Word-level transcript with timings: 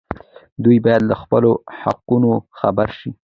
دوی 0.63 0.77
باید 0.85 1.01
له 1.09 1.15
خپلو 1.21 1.51
حقونو 1.81 2.31
خبر 2.59 2.87
شي. 2.99 3.09